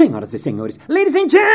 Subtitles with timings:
[0.00, 1.50] Senhoras e senhores, ladies and gentlemen,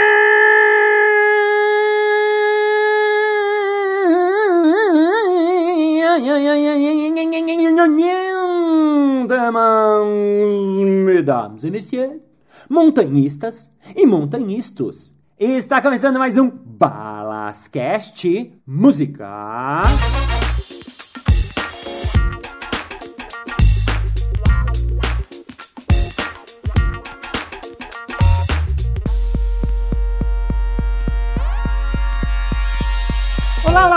[11.06, 12.22] mesdames e messieurs,
[12.70, 15.12] montanhistas e montanhistas.
[15.40, 19.82] Está começando mais um Balascast Música.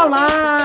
[0.08, 0.57] Olá, olá, olá!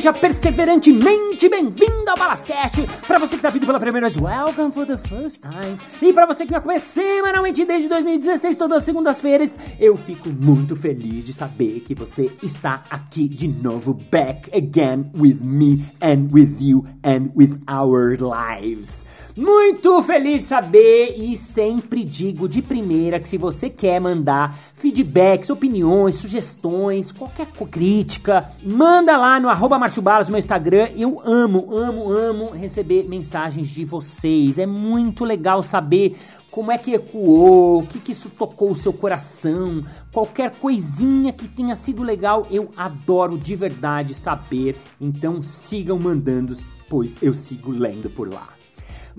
[0.00, 2.88] Seja perseverantemente bem-vindo ao Balascast.
[3.06, 5.78] Para você que está vindo pela primeira vez, welcome for the first time.
[6.00, 10.74] E para você que me acompanha semanalmente desde 2016, todas as segundas-feiras, eu fico muito
[10.74, 16.56] feliz de saber que você está aqui de novo, back again with me and with
[16.58, 19.04] you and with our lives.
[19.36, 25.50] Muito feliz de saber e sempre digo de primeira que se você quer mandar feedbacks,
[25.50, 30.88] opiniões, sugestões, qualquer crítica, manda lá no arroba Márcio Balas, meu Instagram.
[30.96, 34.56] Eu amo, amo, amo receber mensagens de vocês.
[34.56, 36.16] É muito legal saber
[36.48, 41.48] como é que ecoou, o que, que isso tocou o seu coração, qualquer coisinha que
[41.48, 44.76] tenha sido legal, eu adoro de verdade saber.
[45.00, 46.56] Então sigam mandando,
[46.88, 48.59] pois eu sigo lendo por lá.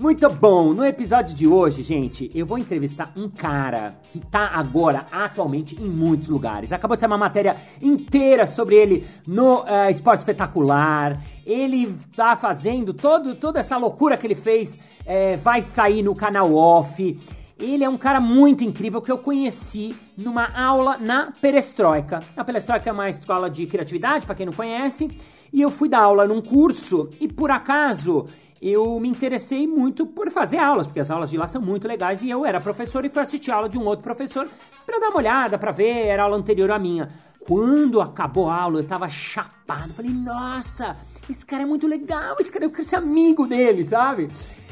[0.02, 0.74] Muito bom!
[0.74, 5.86] No episódio de hoje, gente, eu vou entrevistar um cara que tá agora, atualmente, em
[5.86, 6.72] muitos lugares.
[6.72, 11.22] Acabou de sair uma matéria inteira sobre ele no uh, Esporte Espetacular.
[11.46, 16.52] Ele tá fazendo todo, toda essa loucura que ele fez, é, vai sair no canal
[16.52, 17.20] off.
[17.56, 22.24] Ele é um cara muito incrível que eu conheci numa aula na Perestroika.
[22.36, 25.16] A Perestroika é uma escola de criatividade, para quem não conhece.
[25.52, 28.24] E eu fui dar aula num curso e por acaso
[28.62, 32.22] eu me interessei muito por fazer aulas, porque as aulas de lá são muito legais
[32.22, 34.48] e eu era professor e fui assistir a aula de um outro professor
[34.86, 37.10] para dar uma olhada, para ver, era a aula anterior à minha.
[37.44, 40.96] Quando acabou a aula, eu tava chapado, falei, nossa,
[41.28, 44.28] esse cara é muito legal, esse cara, eu quero ser amigo dele, sabe?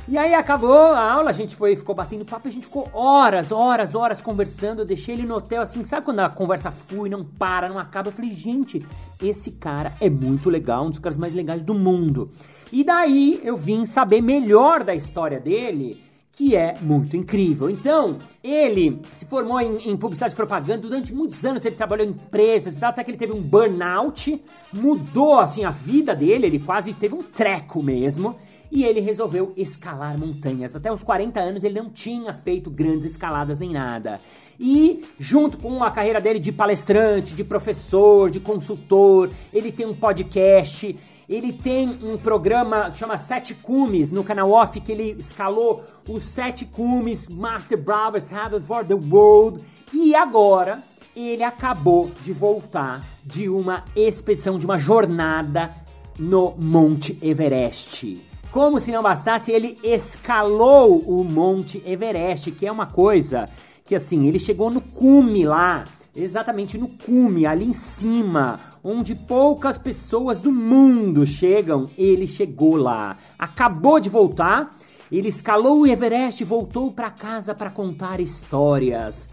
[0.07, 3.53] E aí acabou a aula, a gente foi, ficou batendo papo, a gente ficou horas,
[3.53, 4.81] horas, horas conversando.
[4.81, 8.09] Eu deixei ele no hotel assim, sabe quando a conversa flui, não para, não acaba?
[8.09, 8.85] Eu falei, gente,
[9.23, 12.33] esse cara é muito legal, um dos caras mais legais do mundo.
[12.73, 17.69] E daí eu vim saber melhor da história dele, que é muito incrível.
[17.69, 22.11] Então, ele se formou em, em publicidade e propaganda, durante muitos anos ele trabalhou em
[22.11, 24.41] empresas, até que ele teve um burnout,
[24.73, 28.37] mudou assim a vida dele, ele quase teve um treco mesmo.
[28.73, 30.77] E ele resolveu escalar montanhas.
[30.77, 34.21] Até os 40 anos ele não tinha feito grandes escaladas nem nada.
[34.59, 39.95] E junto com a carreira dele de palestrante, de professor, de consultor, ele tem um
[39.95, 40.97] podcast,
[41.31, 46.25] ele tem um programa que chama Sete Cumes no canal Off, que ele escalou os
[46.25, 49.65] sete cumes Master Bravers Headed for the World.
[49.93, 50.83] E agora
[51.15, 55.73] ele acabou de voltar de uma expedição, de uma jornada
[56.19, 58.21] no Monte Everest.
[58.51, 63.49] Como se não bastasse, ele escalou o Monte Everest, que é uma coisa
[63.85, 65.85] que assim, ele chegou no cume lá
[66.15, 71.91] exatamente no cume, ali em cima, onde poucas pessoas do mundo chegam.
[71.97, 74.77] Ele chegou lá, acabou de voltar.
[75.11, 79.31] Ele escalou o Everest e voltou para casa para contar histórias.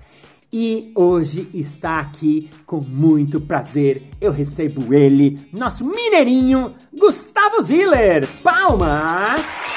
[0.51, 4.09] E hoje está aqui com muito prazer.
[4.19, 8.27] Eu recebo ele, nosso mineirinho, Gustavo Ziller.
[8.41, 9.76] Palmas!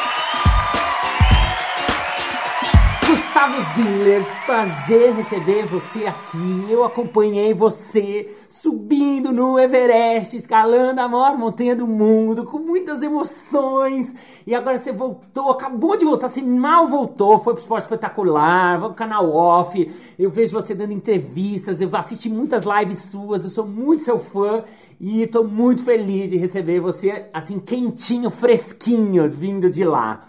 [3.40, 6.66] Gustavo Ziller, prazer receber você aqui.
[6.68, 14.14] Eu acompanhei você subindo no Everest, escalando a maior montanha do mundo, com muitas emoções.
[14.46, 18.88] E agora você voltou, acabou de voltar, você mal voltou, foi pro esporte espetacular, vai
[18.90, 19.90] pro canal off.
[20.18, 24.62] Eu vejo você dando entrevistas, eu assisti muitas lives suas, eu sou muito seu fã
[25.00, 30.26] e estou muito feliz de receber você assim quentinho, fresquinho, vindo de lá.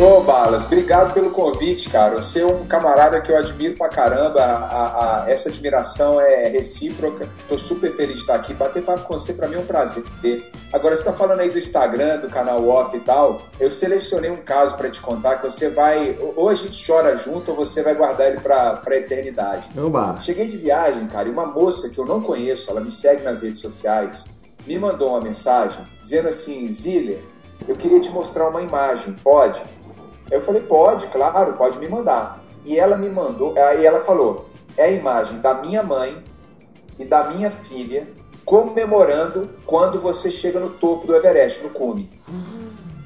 [0.00, 2.22] Ô, Balas, obrigado pelo convite, cara.
[2.22, 4.40] Você é um camarada que eu admiro pra caramba.
[4.40, 7.28] A, a, essa admiração é recíproca.
[7.46, 8.54] Tô super feliz de estar aqui.
[8.54, 10.02] Bater papo com você pra mim é um prazer.
[10.72, 13.42] Agora, você tá falando aí do Instagram, do canal Off e tal.
[13.60, 16.18] Eu selecionei um caso para te contar que você vai.
[16.34, 19.68] Ou a gente chora junto ou você vai guardar ele pra, pra eternidade.
[19.78, 20.18] Oba.
[20.22, 23.42] Cheguei de viagem, cara, e uma moça que eu não conheço, ela me segue nas
[23.42, 24.30] redes sociais,
[24.66, 27.20] me mandou uma mensagem dizendo assim: Ziller,
[27.68, 29.62] eu queria te mostrar uma imagem, pode?
[30.30, 32.42] Eu falei, pode, claro, pode me mandar.
[32.64, 36.22] E ela me mandou, aí ela falou, é a imagem da minha mãe
[36.98, 38.06] e da minha filha
[38.44, 42.10] comemorando quando você chega no topo do Everest, no cume.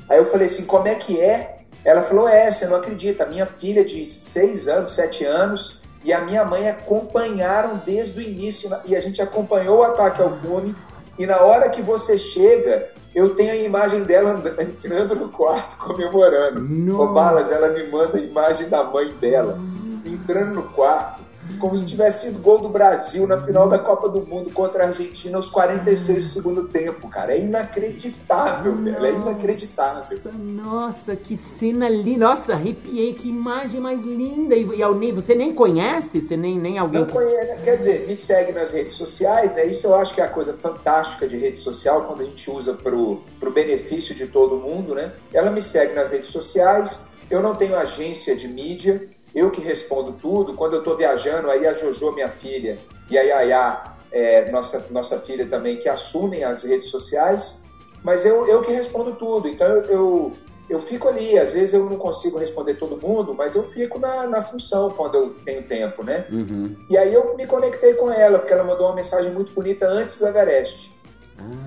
[0.09, 1.59] Aí eu falei assim, como é que é?
[1.85, 6.21] Ela falou, é, você não acredita, minha filha de 6 anos, 7 anos, e a
[6.23, 10.75] minha mãe acompanharam desde o início, e a gente acompanhou o ataque ao cume,
[11.19, 17.01] e na hora que você chega, eu tenho a imagem dela entrando no quarto, comemorando.
[17.01, 19.59] Ô, Balas, ela me manda a imagem da mãe dela,
[20.05, 21.23] entrando no quarto,
[21.59, 24.89] como se tivesse sido gol do Brasil na final da Copa do Mundo contra a
[24.89, 27.35] Argentina aos 46 do segundo tempo, cara.
[27.35, 29.07] É inacreditável, nossa, velho.
[29.07, 30.33] É inacreditável.
[30.35, 32.29] Nossa, que cena linda.
[32.29, 33.15] Nossa, arrepiei.
[33.15, 34.55] Que imagem mais linda.
[34.55, 36.21] E, e você nem conhece?
[36.21, 37.01] Você nem, nem alguém...
[37.01, 37.49] Não conhece.
[37.49, 37.59] Né?
[37.65, 39.67] Quer dizer, me segue nas redes sociais, né?
[39.67, 42.75] Isso eu acho que é a coisa fantástica de rede social, quando a gente usa
[42.75, 45.13] pro, pro benefício de todo mundo, né?
[45.33, 47.09] Ela me segue nas redes sociais.
[47.31, 50.55] Eu não tenho agência de mídia, eu que respondo tudo.
[50.55, 52.79] Quando eu estou viajando, aí a Jojo, minha filha,
[53.11, 53.83] e a Yaya,
[54.13, 57.65] é, nossa, nossa filha também, que assumem as redes sociais,
[58.03, 59.49] mas eu, eu que respondo tudo.
[59.49, 60.33] Então eu, eu,
[60.71, 61.37] eu fico ali.
[61.39, 65.17] Às vezes eu não consigo responder todo mundo, mas eu fico na, na função quando
[65.17, 66.27] eu tenho tempo, né?
[66.31, 66.77] Uhum.
[66.89, 70.17] E aí eu me conectei com ela, porque ela mandou uma mensagem muito bonita antes
[70.17, 70.94] do Everest.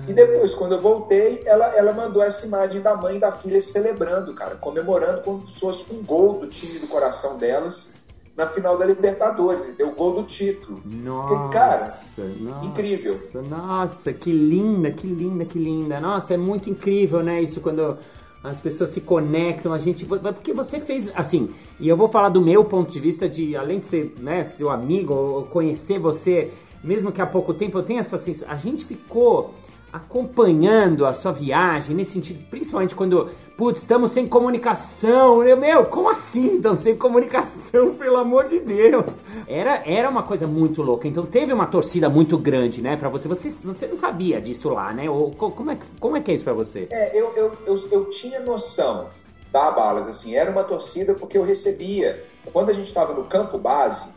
[0.08, 3.60] E depois, quando eu voltei, ela, ela mandou essa imagem da mãe e da filha
[3.60, 7.98] celebrando, cara, comemorando como se fosse um gol do time do coração delas
[8.38, 10.80] na final da Libertadores, deu o gol do título.
[10.84, 12.22] Nossa, cara, nossa,
[12.64, 13.16] incrível.
[13.50, 15.98] Nossa, que linda, que linda, que linda.
[15.98, 17.42] Nossa, é muito incrível, né?
[17.42, 17.98] Isso quando
[18.42, 20.06] as pessoas se conectam, a gente.
[20.06, 21.10] Porque você fez.
[21.16, 21.50] Assim,
[21.80, 24.70] e eu vou falar do meu ponto de vista de, além de ser né, seu
[24.70, 28.52] amigo, conhecer você mesmo que há pouco tempo, eu tenho essa sensação.
[28.52, 29.54] A gente ficou
[29.92, 35.42] acompanhando a sua viagem, nesse sentido, principalmente quando, putz, estamos sem comunicação.
[35.42, 39.24] Eu, meu, como assim então sem comunicação, pelo amor de Deus?
[39.46, 41.08] Era, era uma coisa muito louca.
[41.08, 43.28] Então teve uma torcida muito grande, né, para você.
[43.28, 43.48] você.
[43.48, 45.08] Você não sabia disso lá, né?
[45.08, 46.86] Ou, como, é, como é que é isso para você?
[46.90, 49.08] É, eu, eu, eu, eu tinha noção,
[49.50, 50.06] tá, Balas?
[50.06, 52.24] Assim, era uma torcida porque eu recebia.
[52.52, 54.10] Quando a gente estava no campo base,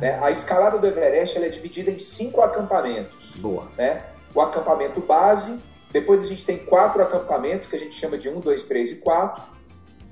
[0.00, 0.18] né?
[0.22, 3.36] A escalada do Everest é dividida em cinco acampamentos.
[3.36, 3.68] Boa.
[3.76, 4.02] Né?
[4.34, 5.62] O acampamento base,
[5.92, 8.96] depois a gente tem quatro acampamentos que a gente chama de 1, 2, 3 e
[8.96, 9.42] 4.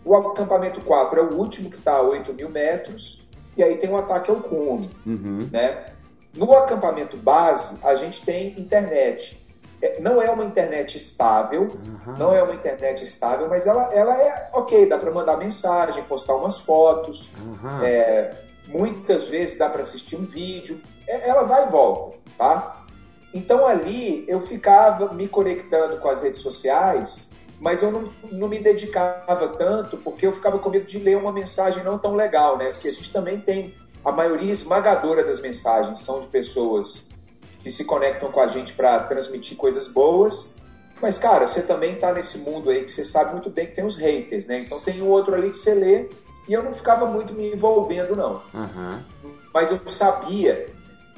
[0.05, 3.23] O acampamento 4 é o último que está a 8 mil metros,
[3.57, 4.91] e aí tem o um ataque ao cume.
[5.05, 5.49] Uhum.
[5.51, 5.87] Né?
[6.35, 9.45] No acampamento base, a gente tem internet.
[9.81, 12.15] É, não é uma internet estável, uhum.
[12.17, 16.35] não é uma internet estável, mas ela, ela é ok, dá para mandar mensagem, postar
[16.35, 17.31] umas fotos.
[17.39, 17.83] Uhum.
[17.83, 18.33] É,
[18.67, 22.85] muitas vezes dá para assistir um vídeo, é, ela vai e volta, tá?
[23.33, 28.59] Então ali eu ficava me conectando com as redes sociais, mas eu não, não me
[28.59, 32.71] dedicava tanto porque eu ficava com medo de ler uma mensagem não tão legal, né?
[32.71, 33.75] Porque a gente também tem
[34.05, 37.09] a maioria esmagadora das mensagens são de pessoas
[37.59, 40.57] que se conectam com a gente para transmitir coisas boas.
[41.03, 43.85] Mas, cara, você também está nesse mundo aí que você sabe muito bem que tem
[43.85, 44.61] os haters, né?
[44.61, 46.09] Então tem o outro ali que você lê
[46.49, 48.43] e eu não ficava muito me envolvendo, não.
[48.55, 49.01] Uhum.
[49.53, 50.69] Mas eu sabia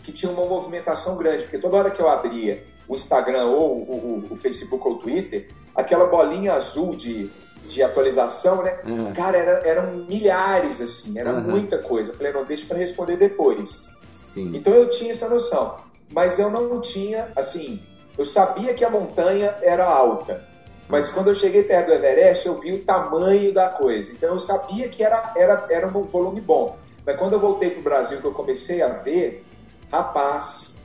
[0.02, 4.24] que tinha uma movimentação grande, porque toda hora que eu abria o Instagram ou o,
[4.30, 7.30] o, o Facebook ou o Twitter, aquela bolinha azul de,
[7.68, 8.78] de atualização, né?
[8.86, 9.12] Uhum.
[9.12, 11.42] Cara, era, eram milhares, assim, era uhum.
[11.42, 12.10] muita coisa.
[12.10, 13.94] Eu falei, não, deixa para responder depois.
[14.12, 14.56] Sim.
[14.56, 15.76] Então eu tinha essa noção.
[16.10, 17.82] Mas eu não tinha, assim,
[18.16, 20.47] eu sabia que a montanha era alta.
[20.88, 24.10] Mas quando eu cheguei perto do Everest, eu vi o tamanho da coisa.
[24.12, 26.78] Então eu sabia que era, era, era um volume bom.
[27.04, 29.44] Mas quando eu voltei para o Brasil, que eu comecei a ver,
[29.92, 30.78] rapaz,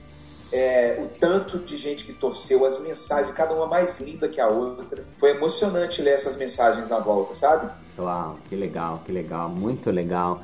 [0.51, 4.48] é, o tanto de gente que torceu, as mensagens, cada uma mais linda que a
[4.48, 5.03] outra.
[5.17, 7.72] Foi emocionante ler essas mensagens na volta, sabe?
[7.98, 10.41] Uau, que legal, que legal, muito legal.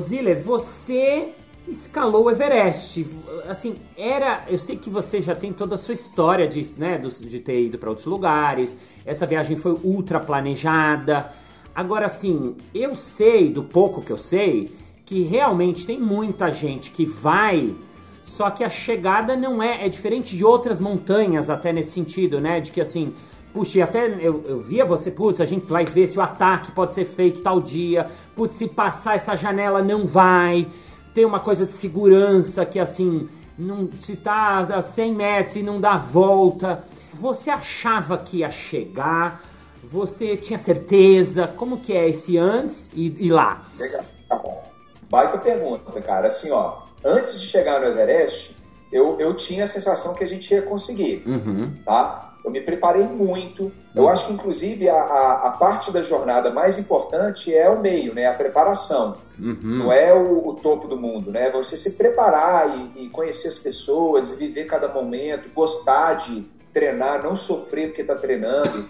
[0.00, 1.34] Ziller, você
[1.68, 3.06] escalou o Everest.
[3.48, 4.44] Assim, era.
[4.48, 7.78] Eu sei que você já tem toda a sua história de, né, de ter ido
[7.78, 8.76] para outros lugares.
[9.04, 11.32] Essa viagem foi ultra planejada.
[11.74, 17.04] Agora, assim, eu sei, do pouco que eu sei, que realmente tem muita gente que
[17.04, 17.74] vai.
[18.22, 19.86] Só que a chegada não é.
[19.86, 22.60] É diferente de outras montanhas, até nesse sentido, né?
[22.60, 23.12] De que assim.
[23.52, 26.72] Puxa, e até eu, eu via você, putz, a gente vai ver se o ataque
[26.72, 28.10] pode ser feito tal dia.
[28.34, 30.66] Putz, se passar essa janela, não vai
[31.14, 33.28] tem uma coisa de segurança que assim,
[33.58, 36.84] não, se tá a 100 metros e não dá volta.
[37.12, 39.42] Você achava que ia chegar?
[39.84, 41.46] Você tinha certeza?
[41.46, 43.66] Como que é esse antes e, e lá?
[43.78, 44.64] Legal, tá bom.
[45.10, 46.28] Baita pergunta, cara.
[46.28, 48.56] Assim, ó, antes de chegar no Everest,
[48.90, 51.76] eu, eu tinha a sensação que a gente ia conseguir, uhum.
[51.84, 52.31] tá?
[52.44, 53.70] Eu me preparei muito.
[53.94, 58.14] Eu acho que, inclusive, a, a, a, parte da jornada mais importante é o meio,
[58.14, 58.26] né?
[58.26, 59.18] A preparação.
[59.38, 59.78] Uhum.
[59.78, 61.50] Não é o, o, topo do mundo, né?
[61.50, 67.36] Você se preparar e, e, conhecer as pessoas, viver cada momento, gostar de treinar, não
[67.36, 68.88] sofrer porque está treinando.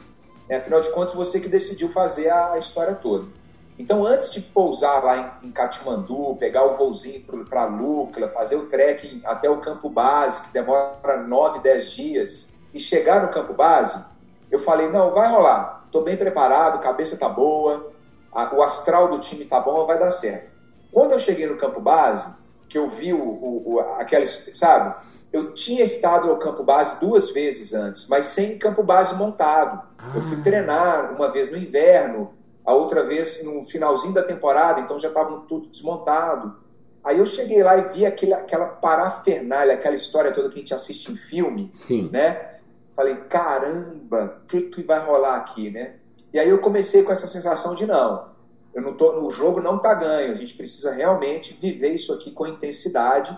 [0.48, 3.26] É, afinal de contas, você que decidiu fazer a, a história toda.
[3.78, 8.66] Então, antes de pousar lá em, em Katmandu, pegar o voozinho para Lukla, fazer o
[8.66, 14.04] trekking até o campo base, que demora 9, 10 dias, e chegar no campo base,
[14.50, 15.82] eu falei, não, vai rolar.
[15.86, 17.92] Estou bem preparado, cabeça tá boa,
[18.32, 20.50] a, o astral do time tá bom, vai dar certo.
[20.90, 22.34] Quando eu cheguei no campo base,
[22.68, 24.94] que eu vi o, o, o aquela, sabe?
[25.32, 29.82] Eu tinha estado no campo base duas vezes antes, mas sem campo base montado.
[29.98, 30.12] Ah.
[30.14, 30.42] Eu fui ah.
[30.42, 35.40] treinar uma vez no inverno, a outra vez no finalzinho da temporada, então já estava
[35.48, 36.56] tudo desmontado.
[37.02, 40.74] Aí eu cheguei lá e vi aquele, aquela parafernália, aquela história toda que a gente
[40.74, 42.08] assiste em filme, Sim.
[42.12, 42.51] né?
[42.94, 45.94] Falei, caramba, o que, que vai rolar aqui, né?
[46.32, 48.32] E aí eu comecei com essa sensação de não,
[48.74, 52.30] eu não tô, o jogo não está ganho, a gente precisa realmente viver isso aqui
[52.30, 53.36] com intensidade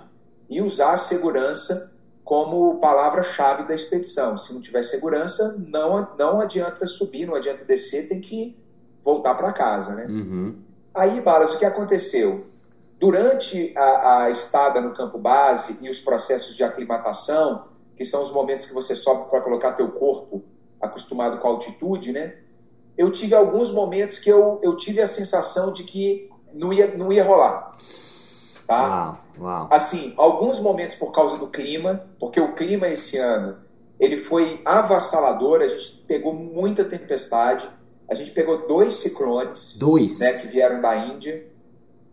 [0.49, 1.93] e usar a segurança
[2.25, 4.39] como palavra-chave da expedição.
[4.39, 8.57] Se não tiver segurança, não, não adianta subir, não adianta descer, tem que
[9.03, 10.07] voltar para casa, né?
[10.07, 10.57] Uhum.
[10.95, 12.47] Aí, Balas, o que aconteceu?
[12.99, 18.33] Durante a, a estada no campo base e os processos de aclimatação, que são os
[18.33, 20.43] momentos que você sobe para colocar teu corpo
[20.81, 22.35] acostumado com a altitude, né?
[22.97, 27.13] eu tive alguns momentos que eu, eu tive a sensação de que não ia, não
[27.13, 27.77] ia rolar.
[28.67, 29.19] Tá?
[29.39, 29.69] Uau, uau.
[29.71, 33.59] Assim, alguns momentos por causa do clima, porque o clima esse ano
[33.99, 37.69] ele foi avassalador, a gente pegou muita tempestade,
[38.09, 40.19] a gente pegou dois ciclones dois.
[40.21, 41.47] Né, que vieram da Índia.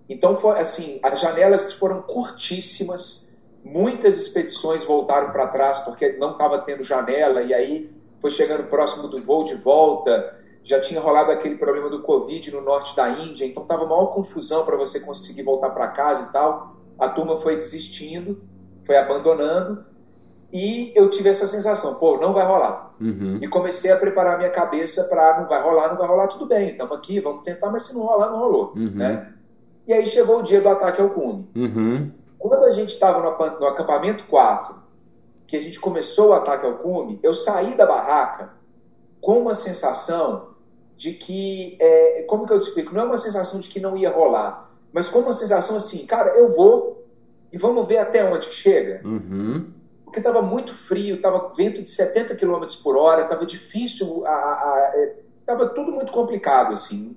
[0.10, 3.31] Então, foi assim, as janelas foram curtíssimas,
[3.64, 9.08] muitas expedições voltaram para trás porque não estava tendo janela, e aí foi chegando próximo
[9.08, 13.46] do voo de volta, já tinha rolado aquele problema do Covid no norte da Índia,
[13.46, 16.76] então estava maior confusão para você conseguir voltar para casa e tal.
[17.00, 18.44] A turma foi desistindo,
[18.86, 19.84] foi abandonando,
[20.54, 22.94] e eu tive essa sensação, pô, não vai rolar.
[23.00, 23.40] Uhum.
[23.42, 26.72] E comecei a preparar minha cabeça para não vai rolar, não vai rolar, tudo bem,
[26.72, 28.74] estamos aqui, vamos tentar, mas se não rolar, não rolou.
[28.76, 28.92] Uhum.
[28.94, 29.34] Né?
[29.88, 31.48] E aí chegou o dia do ataque ao cume.
[31.56, 32.12] Uhum.
[32.42, 34.74] Quando a gente estava no, no acampamento 4,
[35.46, 38.54] que a gente começou o ataque ao cume, eu saí da barraca
[39.22, 40.56] com uma sensação
[40.98, 42.96] de que, é, como que eu te explico?
[42.96, 46.32] Não é uma sensação de que não ia rolar, mas como uma sensação assim, cara,
[46.32, 47.08] eu vou
[47.54, 49.08] e vamos ver até onde chega.
[49.08, 49.72] Uhum.
[50.04, 54.24] Porque estava muito frio, estava vento de 70 km por hora, estava difícil,
[55.40, 57.16] estava é, tudo muito complicado, assim.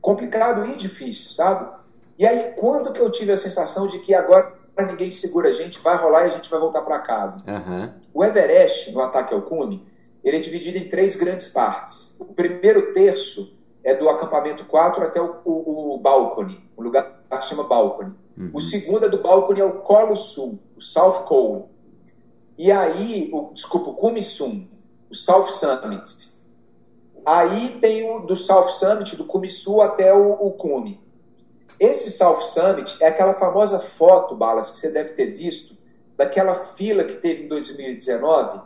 [0.00, 1.72] Complicado e difícil, sabe?
[2.18, 4.54] E aí, quando que eu tive a sensação de que agora
[4.88, 7.42] ninguém segura a gente, vai rolar e a gente vai voltar para casa?
[7.46, 7.90] Uhum.
[8.12, 9.86] O Everest, no ataque ao cume,
[10.24, 12.18] ele é dividido em três grandes partes.
[12.18, 17.44] O primeiro terço é do acampamento 4 até o, o, o balcone, um lugar que
[17.44, 18.12] chama balcone.
[18.36, 18.50] Uhum.
[18.52, 21.64] O segundo é do balcone é o Colo Sul, o South Cole.
[22.58, 24.66] E aí, o, desculpa, o Cume Sum,
[25.10, 26.34] o South Summit.
[27.24, 31.00] Aí tem o do South Summit, do Cume Sul até o, o Cume.
[31.78, 35.76] Esse South Summit é aquela famosa foto, Balas, que você deve ter visto,
[36.16, 38.60] daquela fila que teve em 2019,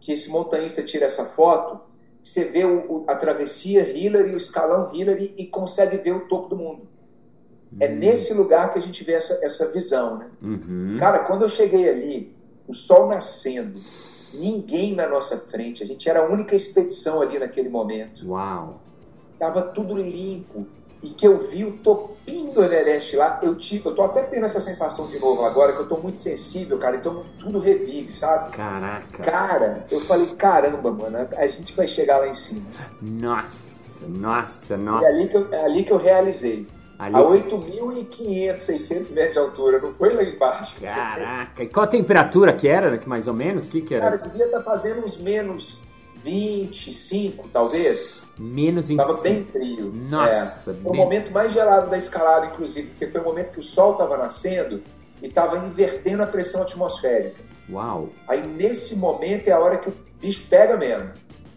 [0.00, 1.80] que esse montanhista tira essa foto,
[2.22, 6.48] você vê o, o, a travessia Hillary, o escalão Hillary e consegue ver o topo
[6.48, 6.88] do mundo.
[7.78, 7.96] É uhum.
[7.96, 10.30] nesse lugar que a gente vê essa, essa visão, né?
[10.40, 10.96] Uhum.
[10.98, 12.34] Cara, quando eu cheguei ali,
[12.66, 13.78] o sol nascendo,
[14.34, 18.28] ninguém na nossa frente, a gente era a única expedição ali naquele momento.
[18.28, 18.80] Uau!
[19.38, 20.66] Tava tudo limpo,
[21.06, 24.44] e que eu vi o topinho do Everest lá, eu tive, eu tô até tendo
[24.44, 28.50] essa sensação de novo agora, que eu tô muito sensível, cara, então tudo revive, sabe?
[28.52, 29.22] Caraca.
[29.22, 32.66] Cara, eu falei, caramba, mano, a gente vai chegar lá em cima.
[33.00, 35.04] Nossa, nossa, nossa.
[35.04, 36.66] E ali que eu, é ali que eu realizei.
[36.98, 40.74] Ali a que- 8.500, 600 metros de altura, não foi lá embaixo.
[40.80, 41.62] Caraca.
[41.62, 43.66] E qual a temperatura que era, né, que mais ou menos?
[43.68, 44.18] O que que Cara, era?
[44.18, 45.80] devia estar fazendo uns menos
[46.30, 48.26] 25, talvez.
[48.38, 48.96] Menos 25.
[49.12, 49.92] Tava bem frio.
[49.94, 50.74] Nossa, É.
[50.74, 53.62] Foi o bem- momento mais gelado da escalada, inclusive, porque foi o momento que o
[53.62, 54.82] sol estava nascendo
[55.22, 57.36] e estava invertendo a pressão atmosférica.
[57.70, 58.10] Uau.
[58.28, 61.10] Aí, nesse momento, é a hora que o bicho pega mesmo.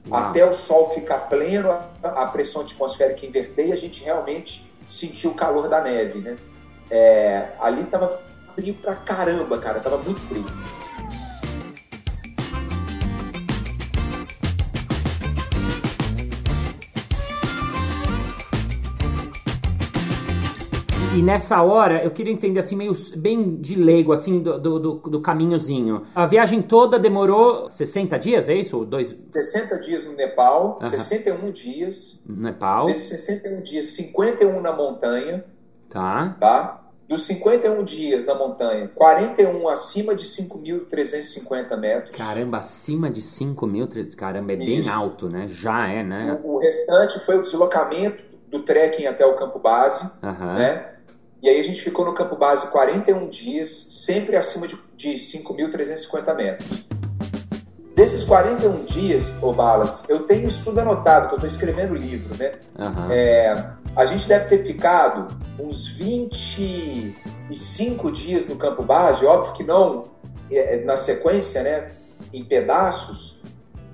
[0.10, 0.20] Uau.
[0.30, 5.32] Até o sol ficar pleno, a, a pressão atmosférica inverter e a gente realmente sentiu
[5.32, 6.38] o calor da neve, né?
[6.90, 8.20] É, ali tava
[8.56, 9.80] frio pra caramba, cara.
[9.80, 10.46] Tava muito frio.
[21.20, 25.20] E nessa hora, eu queria entender assim, meio bem de leigo, assim, do, do, do-
[25.20, 26.04] caminhozinho.
[26.16, 28.78] A viagem toda demorou 60 dias, é isso?
[28.78, 30.90] Ou Dois 60 dias no Nepal, Aham.
[30.92, 32.24] 61 dias.
[32.26, 32.86] no Nepal?
[32.86, 35.44] Nesses 61 dias, 51 na montanha,
[35.90, 36.38] Tá.
[36.40, 36.86] tá?
[37.10, 42.16] dos 51 dias na montanha, 41 acima de 5.350 metros.
[42.16, 44.90] Caramba, acima de 5.000, caramba, é bem Isso.
[44.90, 45.48] alto, né?
[45.50, 46.40] Já é, né?
[46.44, 50.54] O, o restante foi o deslocamento do trekking até o campo base, Aham.
[50.60, 50.94] né?
[51.42, 56.36] E aí a gente ficou no campo base 41 dias, sempre acima de, de 5.350
[56.36, 56.86] metros.
[57.96, 61.98] Desses 41 dias, ô Balas, eu tenho isso tudo anotado, que eu estou escrevendo o
[61.98, 62.54] livro, né?
[62.78, 63.10] Aham.
[63.12, 65.28] É, a gente deve ter ficado
[65.60, 70.06] uns 25 dias no campo base, óbvio que não
[70.52, 71.88] é, na sequência, né,
[72.34, 73.40] em pedaços,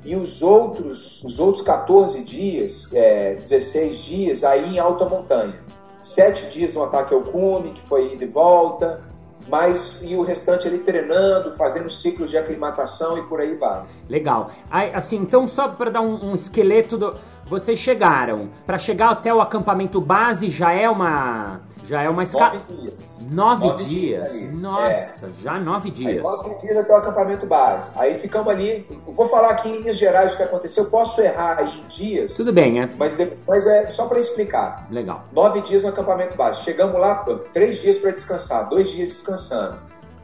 [0.04, 5.60] e os outros, os outros 14 dias, é, 16 dias aí em alta montanha.
[6.06, 9.02] Sete dias no ataque ao cume, que foi ida e volta,
[9.48, 13.82] mas e o restante ali treinando, fazendo ciclo de aclimatação e por aí vai.
[14.08, 14.52] Legal.
[14.70, 17.16] Aí, assim, então só para dar um, um esqueleto do
[17.48, 18.52] vocês chegaram.
[18.68, 22.54] Para chegar até o acampamento base já é uma já é uma escala.
[22.54, 23.20] Nove dias.
[23.22, 24.32] Nove nove dias.
[24.32, 24.52] dias ali.
[24.52, 26.24] Nossa, já nove Aí, dias.
[26.24, 27.90] nove dias até o acampamento base.
[27.96, 28.88] Aí ficamos ali.
[29.08, 30.84] Eu vou falar aqui em linhas gerais o que aconteceu.
[30.86, 33.16] Eu posso errar aí em dias, Tudo bem, é mas,
[33.48, 34.88] mas é só para explicar.
[34.90, 35.26] legal.
[35.32, 36.62] Nove dias no acampamento base.
[36.62, 39.78] Chegamos lá, três dias para descansar, dois dias descansando.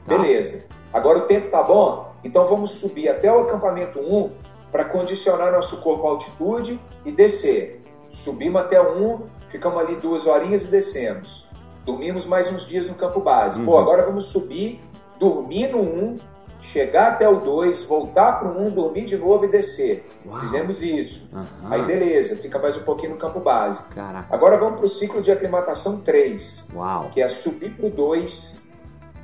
[0.06, 0.18] Tá.
[0.18, 0.64] Beleza.
[0.94, 4.32] Agora o tempo tá bom, então vamos subir até o acampamento 1
[4.72, 7.82] para condicionar nosso corpo à altitude e descer.
[8.10, 11.48] Subimos até o 1, ficamos ali duas horinhas e descemos.
[11.86, 13.60] Dormimos mais uns dias no campo base.
[13.64, 13.80] Pô, Uhum.
[13.80, 14.80] agora vamos subir,
[15.20, 16.16] dormir no 1,
[16.62, 20.08] chegar até o 2, voltar para o 1, dormir de novo e descer.
[20.26, 20.40] Uau.
[20.42, 21.28] Fizemos isso.
[21.34, 21.46] Aham.
[21.72, 23.82] Aí beleza, fica mais um pouquinho no campo base.
[23.96, 24.28] Caraca.
[24.34, 27.10] Agora vamos para o ciclo de aclimatação 3, Uau.
[27.14, 28.70] que é subir para o 2,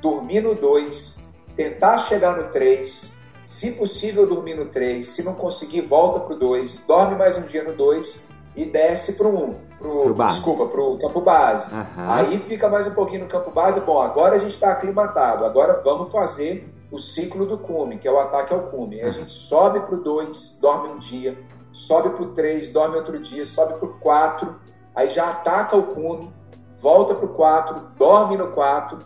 [0.02, 5.82] dormir no 2, tentar chegar no 3, se possível dormir no 3, se não conseguir,
[5.82, 9.67] volta para o 2, dorme mais um dia no 2 e desce para o 1.
[9.78, 10.36] Pro base.
[10.36, 11.72] Desculpa, para o campo base.
[11.72, 11.86] Aham.
[12.08, 13.80] Aí fica mais um pouquinho no campo base.
[13.80, 18.10] Bom, agora a gente está aclimatado, agora vamos fazer o ciclo do cume, que é
[18.10, 19.00] o ataque ao cume.
[19.00, 21.38] Aí a gente sobe para o 2, dorme um dia,
[21.72, 24.56] sobe para o 3, dorme outro dia, sobe para o 4,
[24.94, 26.32] aí já ataca o cume,
[26.80, 28.98] volta para o 4, dorme no 4,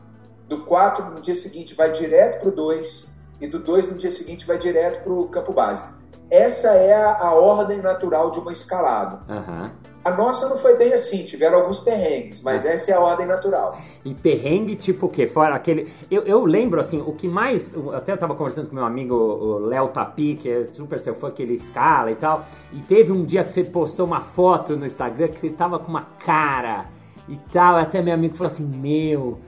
[0.49, 4.11] do 4 no dia seguinte vai direto para o 2, e do 2 no dia
[4.11, 5.85] seguinte vai direto para o campo base.
[6.31, 9.21] Essa é a, a ordem natural de uma escalada.
[9.29, 9.71] Aham.
[10.05, 13.79] A nossa não foi bem assim, tiveram alguns perrengues, mas essa é a ordem natural.
[14.05, 15.29] E perrengue, tipo o quê?
[15.29, 15.89] Fora aquele.
[16.11, 17.77] Eu, eu lembro, assim, o que mais.
[17.95, 21.43] Até eu tava conversando com meu amigo Léo Tapi, que é super seu fã, que
[21.43, 22.45] ele escala e tal.
[22.73, 25.89] E teve um dia que você postou uma foto no Instagram que você tava com
[25.89, 26.87] uma cara
[27.29, 27.77] e tal.
[27.77, 29.39] Até meu amigo falou assim: Meu,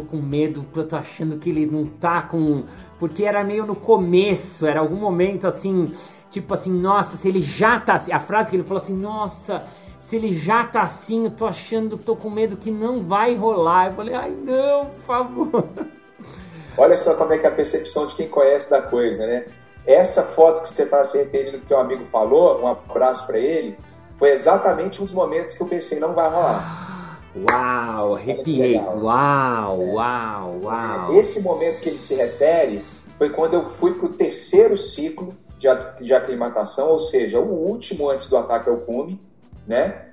[0.00, 2.64] tô com medo, eu tô achando que ele não tá com.
[2.98, 5.92] Porque era meio no começo, era algum momento assim.
[6.30, 8.12] Tipo assim, nossa, se ele já tá assim.
[8.12, 9.64] A frase que ele falou assim: Nossa
[9.98, 13.88] se ele já tá assim, eu tô achando, tô com medo que não vai rolar.
[13.88, 15.68] Eu falei, ai não, por favor.
[16.78, 19.46] Olha só como é que é a percepção de quem conhece da coisa, né?
[19.86, 23.78] Essa foto que você está se referindo que teu amigo falou, um abraço para ele,
[24.18, 26.95] foi exatamente um dos momentos que eu pensei, não vai rolar.
[27.36, 28.78] Uau, arrepiei.
[28.78, 31.18] Uau, uau, uau.
[31.18, 32.78] Esse momento que ele se refere
[33.18, 38.28] foi quando eu fui para o terceiro ciclo de, aclimatação, ou seja, o último antes
[38.28, 39.20] do ataque ao cume,
[39.66, 40.06] né?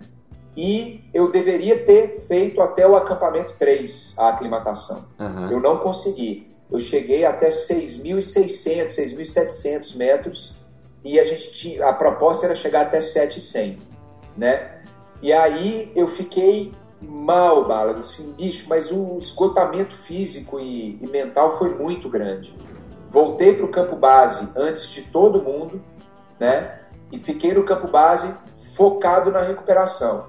[0.55, 5.05] E eu deveria ter feito até o acampamento 3 a aclimatação.
[5.19, 5.51] Aham.
[5.51, 6.47] Eu não consegui.
[6.71, 10.57] Eu cheguei até 6.600, 6.700 metros
[11.03, 13.77] e a gente tinha, a proposta era chegar até 7.100,
[14.37, 14.81] né?
[15.21, 16.73] E aí eu fiquei
[17.07, 22.55] mal, Balas, assim, bicho, mas o esgotamento físico e, e mental foi muito grande.
[23.07, 25.81] Voltei para o campo base antes de todo mundo,
[26.39, 26.79] né?
[27.11, 28.35] E fiquei no campo base
[28.75, 30.27] focado na recuperação.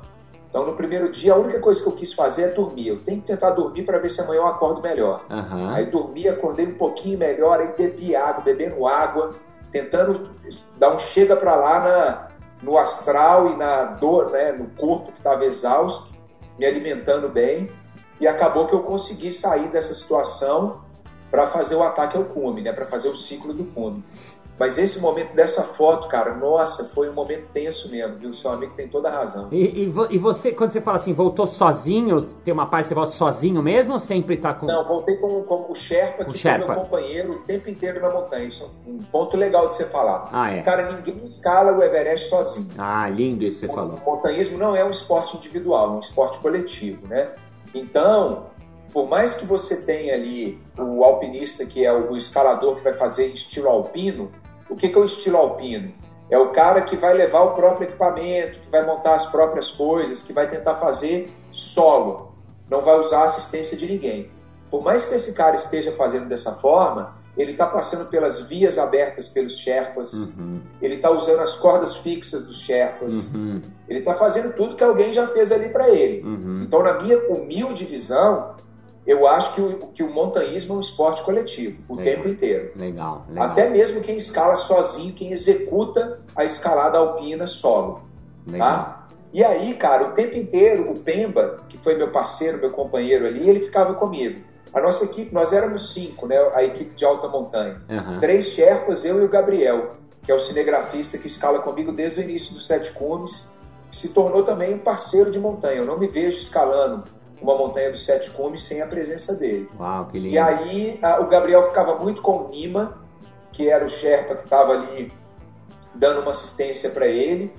[0.48, 2.86] Então, no primeiro dia, a única coisa que eu quis fazer é dormir.
[2.86, 5.24] Eu tenho que tentar dormir para ver se amanhã eu acordo melhor.
[5.28, 5.74] Aham.
[5.74, 9.30] Aí dormi, acordei um pouquinho melhor, aí bebi água, bebendo água,
[9.72, 10.30] tentando
[10.78, 12.28] dar um chega para lá na,
[12.62, 16.13] no astral e na dor, né, no corpo que estava exausto,
[16.58, 17.70] me alimentando bem,
[18.20, 20.82] e acabou que eu consegui sair dessa situação
[21.30, 24.04] para fazer o ataque ao cume, né, para fazer o ciclo do cume.
[24.56, 28.32] Mas esse momento dessa foto, cara, nossa, foi um momento tenso mesmo, viu?
[28.32, 29.48] Seu amigo tem toda a razão.
[29.50, 32.88] E, e vo- e você, quando você fala assim, voltou sozinho, tem uma parte que
[32.90, 34.66] você volta sozinho mesmo ou sempre tá com.
[34.66, 36.66] Não, voltei com, com o Sherpa, Com que Sherpa.
[36.66, 38.44] foi meu companheiro o tempo inteiro na montanha.
[38.44, 40.28] Isso é um ponto legal de você falar.
[40.32, 40.62] Ah, é.
[40.62, 42.68] Cara, ninguém escala o Everest sozinho.
[42.78, 43.98] Ah, lindo isso que você falou.
[44.06, 47.32] O montanhismo não é um esporte individual, é um esporte coletivo, né?
[47.74, 48.46] Então,
[48.92, 53.26] por mais que você tenha ali o alpinista, que é o escalador que vai fazer
[53.26, 54.30] estilo alpino,
[54.68, 55.92] o que que é o estilo alpino?
[56.30, 60.22] É o cara que vai levar o próprio equipamento, que vai montar as próprias coisas,
[60.22, 62.34] que vai tentar fazer solo.
[62.70, 64.30] não vai usar assistência de ninguém.
[64.70, 69.28] Por mais que esse cara esteja fazendo dessa forma, ele está passando pelas vias abertas
[69.28, 70.60] pelos Sherpas, uhum.
[70.80, 73.60] ele está usando as cordas fixas dos Sherpas, uhum.
[73.88, 76.22] ele está fazendo tudo que alguém já fez ali para ele.
[76.22, 76.62] Uhum.
[76.64, 78.54] Então, na minha humilde visão,
[79.06, 82.14] eu acho que o, que o montanhismo é um esporte coletivo, o legal.
[82.14, 82.72] tempo inteiro.
[82.76, 88.02] Legal, legal, Até mesmo quem escala sozinho, quem executa a escalada alpina solo.
[88.46, 88.52] Tá?
[88.52, 88.68] Legal.
[88.68, 89.04] Tá?
[89.32, 93.48] E aí, cara, o tempo inteiro, o Pemba, que foi meu parceiro, meu companheiro ali,
[93.48, 94.40] ele ficava comigo.
[94.72, 96.36] A nossa equipe, nós éramos cinco, né?
[96.54, 97.82] A equipe de alta montanha.
[97.88, 98.20] Uhum.
[98.20, 102.22] Três Sherpas, eu e o Gabriel, que é o cinegrafista que escala comigo desde o
[102.22, 103.58] início dos Sete Cumes,
[103.90, 105.78] se tornou também um parceiro de montanha.
[105.78, 107.04] Eu não me vejo escalando
[107.44, 109.68] uma montanha dos Sete Cumes sem a presença dele.
[109.78, 110.34] Uau, que lindo.
[110.34, 112.98] E aí a, o Gabriel ficava muito com o Nima,
[113.52, 115.12] que era o Sherpa que estava ali
[115.94, 117.52] dando uma assistência para ele.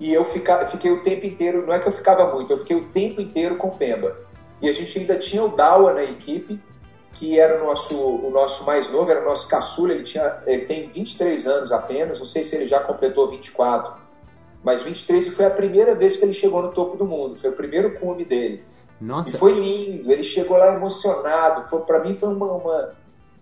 [0.00, 2.76] E eu fica, fiquei o tempo inteiro, não é que eu ficava muito, eu fiquei
[2.76, 4.16] o tempo inteiro com o Pemba.
[4.62, 6.60] E a gente ainda tinha o Dawa na equipe,
[7.12, 10.66] que era o nosso, o nosso mais novo, era o nosso caçula, ele, tinha, ele
[10.66, 14.00] tem 23 anos apenas, não sei se ele já completou 24,
[14.62, 17.50] mas 23 e foi a primeira vez que ele chegou no topo do mundo, foi
[17.50, 18.64] o primeiro cume dele.
[19.00, 19.36] Nossa.
[19.36, 22.94] E foi lindo, ele chegou lá emocionado, foi para mim foi uma, uma,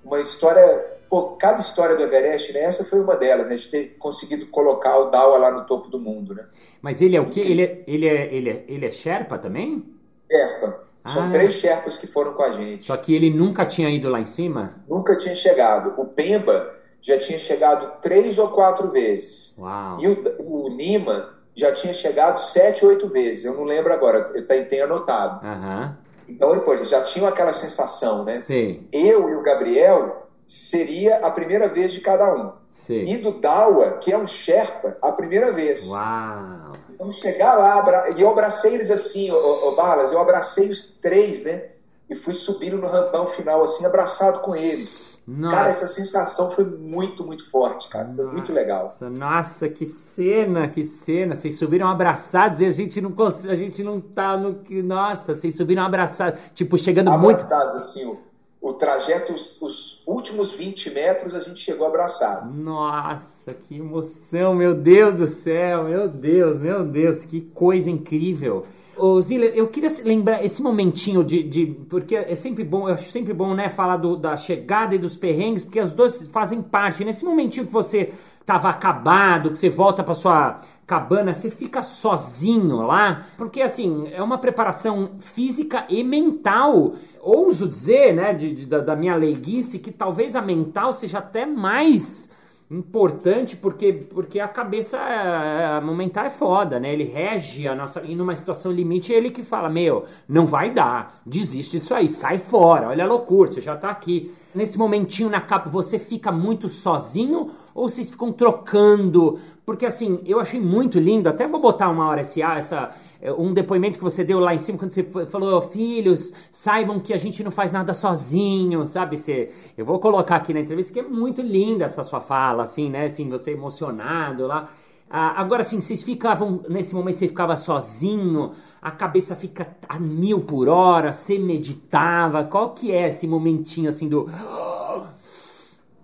[0.05, 3.71] uma história, pô, cada história do Everest, né, essa foi uma delas, né, a gente
[3.71, 6.45] ter conseguido colocar o Dawa lá no topo do mundo, né.
[6.83, 7.41] Mas ele é o quê?
[7.41, 9.85] Ele é, ele é, ele é, ele é Sherpa também?
[10.31, 10.87] Sherpa.
[11.07, 12.85] São ah, três Sherpas que foram com a gente.
[12.85, 14.75] Só que ele nunca tinha ido lá em cima?
[14.89, 16.01] Nunca tinha chegado.
[16.01, 19.57] O Pemba já tinha chegado três ou quatro vezes.
[19.59, 19.99] Uau.
[20.01, 23.47] E o, o Nima já tinha chegado sete, oito vezes.
[23.47, 25.45] Eu não lembro agora, eu tenho anotado.
[25.45, 25.93] Uhum.
[26.29, 28.37] Então, depois, eles já tinham aquela sensação, né?
[28.39, 28.87] Sim.
[28.93, 32.53] Eu e o Gabriel seria a primeira vez de cada um.
[32.71, 33.05] Sim.
[33.05, 35.89] E do Dawa, que é um Sherpa, a primeira vez.
[35.89, 36.73] Uau!
[36.99, 41.45] Vamos chegar lá, e eu abracei eles assim, ô, ô, Balas, eu abracei os três,
[41.45, 41.65] né?
[42.09, 45.16] E fui subindo no rampão final, assim, abraçado com eles.
[45.27, 45.57] Nossa.
[45.57, 48.13] Cara, essa sensação foi muito, muito forte, cara.
[48.15, 48.95] Foi nossa, muito legal.
[49.11, 51.35] Nossa, que cena, que cena.
[51.35, 53.13] Vocês subiram abraçados e a gente não
[53.51, 54.81] a gente não tá no que.
[54.83, 56.39] Nossa, vocês subiram abraçados.
[56.55, 57.77] Tipo, chegando abraçados, muito.
[57.79, 58.19] assim,
[58.61, 62.53] o trajeto, os, os, últimos 20 metros, a gente chegou abraçado.
[62.53, 68.65] Nossa, que emoção, meu Deus do céu, meu Deus, meu Deus, que coisa incrível.
[68.99, 73.11] Ô Ziller, eu queria lembrar esse momentinho de, de, Porque é sempre bom, eu acho
[73.11, 77.05] sempre bom, né, falar do, da chegada e dos perrengues, porque as duas fazem parte.
[77.05, 78.13] Nesse momentinho que você
[78.45, 84.23] tava acabado, que você volta para sua cabana, você fica sozinho lá, porque assim, é
[84.23, 89.91] uma preparação física e mental ouso dizer, né, de, de, da, da minha leiguice, que
[89.91, 92.31] talvez a mental seja até mais
[92.71, 96.93] importante porque, porque a cabeça a mental é foda, né?
[96.93, 100.71] Ele rege a nossa e numa situação limite é ele que fala: "Meu, não vai
[100.71, 101.21] dar.
[101.25, 102.89] Desiste disso aí, sai fora.
[102.89, 104.33] Olha a loucura, você já tá aqui".
[104.55, 109.39] Nesse momentinho na capa você fica muito sozinho ou vocês ficam trocando?
[109.65, 112.91] Porque assim, eu achei muito lindo, até vou botar uma hora esse, essa é,
[113.39, 117.17] um depoimento que você deu lá em cima quando você falou, filhos, saibam que a
[117.17, 119.17] gente não faz nada sozinho, sabe?
[119.17, 122.91] Você, eu vou colocar aqui na entrevista que é muito linda essa sua fala, assim,
[122.91, 123.07] né?
[123.07, 124.69] Assim, você emocionado lá.
[125.09, 128.53] Ah, agora, assim, vocês ficavam, nesse momento você ficava sozinho,
[128.83, 134.09] a cabeça fica a mil por hora, você meditava, qual que é esse momentinho, assim,
[134.09, 134.29] do...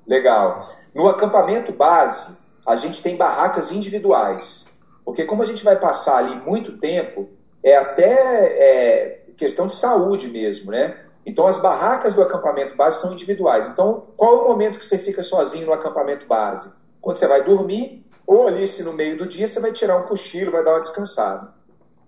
[0.07, 0.63] Legal.
[0.95, 4.72] No acampamento base, a gente tem barracas individuais.
[5.05, 7.29] Porque como a gente vai passar ali muito tempo,
[7.63, 10.97] é até é, questão de saúde mesmo, né?
[11.25, 13.69] Então as barracas do acampamento base são individuais.
[13.69, 16.73] Então, qual é o momento que você fica sozinho no acampamento base?
[17.01, 20.05] Quando você vai dormir, ou ali se no meio do dia você vai tirar um
[20.05, 21.53] cochilo, vai dar uma descansada.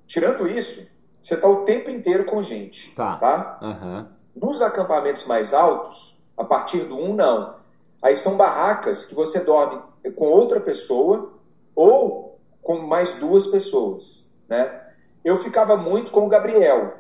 [0.07, 0.89] Tirando isso,
[1.23, 2.95] você está o tempo inteiro com gente.
[2.95, 3.17] Tá.
[3.17, 3.59] tá?
[3.63, 4.07] Uhum.
[4.37, 7.57] Nos acampamentos mais altos, a partir do 1, um, não.
[8.03, 9.81] Aí são barracas que você dorme
[10.17, 11.33] com outra pessoa
[11.75, 12.34] ou
[12.65, 14.81] com mais duas pessoas, né?
[15.23, 16.95] Eu ficava muito com o Gabriel,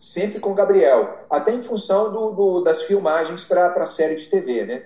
[0.00, 4.26] sempre com o Gabriel, até em função do, do das filmagens para a série de
[4.26, 4.84] TV, né?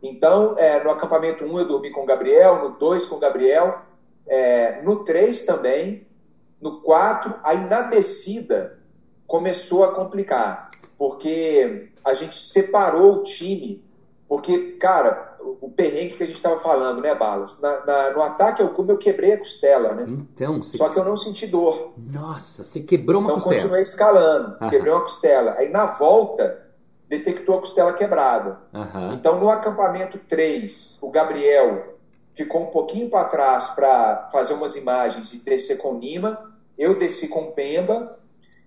[0.00, 3.82] Então, é, no acampamento 1 eu dormi com o Gabriel, no 2 com o Gabriel,
[4.26, 6.06] é, no 3 também,
[6.60, 8.78] no 4, aí na descida
[9.26, 13.84] começou a complicar, porque a gente separou o time,
[14.28, 17.60] porque, cara, o perrengue que a gente estava falando, né, Balas?
[17.60, 20.04] Na, na, no ataque ao cume eu quebrei a costela, né?
[20.08, 20.76] Então, você...
[20.76, 21.92] Só que eu não senti dor.
[21.96, 23.54] Nossa, você quebrou uma então, costela.
[23.54, 24.70] Então continuei escalando, Aham.
[24.70, 25.54] quebrei uma costela.
[25.58, 26.66] Aí na volta,
[27.08, 28.58] detectou a costela quebrada.
[28.74, 29.14] Aham.
[29.14, 31.96] Então no acampamento 3, o Gabriel
[32.34, 36.52] ficou um pouquinho para trás para fazer umas imagens e descer com Nima.
[36.76, 38.18] Eu desci com Pemba.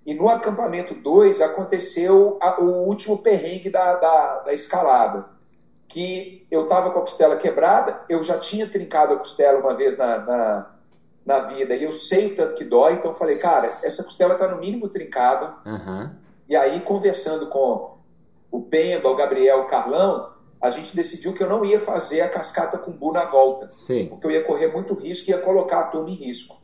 [0.05, 5.35] E no acampamento 2 aconteceu a, o último perrengue da, da, da escalada.
[5.95, 9.97] Que eu estava com a costela quebrada, eu já tinha trincado a costela uma vez
[9.97, 10.75] na, na,
[11.25, 14.34] na vida, e eu sei o tanto que dói, então eu falei, cara, essa costela
[14.34, 15.55] está no mínimo trincada.
[15.65, 16.17] Aham.
[16.49, 17.95] E aí, conversando com
[18.51, 22.27] o Pemba, o Gabriel, o Carlão, a gente decidiu que eu não ia fazer a
[22.27, 24.08] cascata com bu na volta, Sim.
[24.08, 26.62] porque eu ia correr muito risco e ia colocar a turma em risco.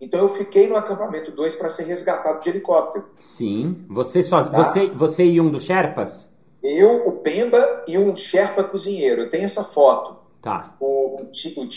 [0.00, 3.04] Então eu fiquei no acampamento 2 para ser resgatado de helicóptero.
[3.18, 3.84] Sim.
[3.90, 4.42] Você só.
[4.42, 4.64] Tá.
[4.64, 6.31] Você, você e um dos Sherpas?
[6.62, 9.22] Eu, o Pemba e um Sherpa cozinheiro.
[9.22, 10.74] Eu tenho essa foto, Tá.
[10.80, 11.68] o, o.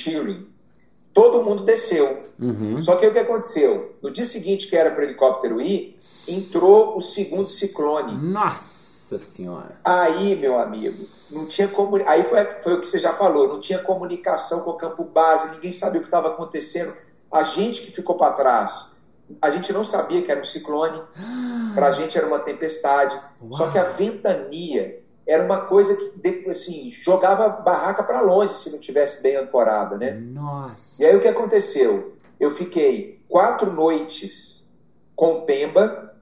[1.13, 2.24] Todo mundo desceu.
[2.38, 2.84] Uhum.
[2.84, 3.95] Só que o que aconteceu?
[4.02, 8.17] No dia seguinte, que era para o helicóptero ir, entrou o segundo ciclone.
[8.17, 9.80] Nossa senhora.
[9.84, 11.95] Aí, meu amigo, não tinha como.
[12.06, 15.54] Aí foi, foi o que você já falou, não tinha comunicação com o campo base,
[15.56, 16.93] ninguém sabia o que estava acontecendo.
[17.32, 18.94] A gente que ficou para trás,
[19.41, 21.01] a gente não sabia que era um ciclone,
[21.73, 23.19] para a gente era uma tempestade.
[23.41, 23.57] Uau.
[23.57, 28.71] Só que a ventania era uma coisa que assim, jogava a barraca para longe se
[28.71, 30.11] não tivesse bem ancorada, né?
[30.11, 31.01] Nossa.
[31.01, 32.15] E aí o que aconteceu?
[32.39, 34.71] Eu fiquei quatro noites
[35.15, 36.13] com o Pemba,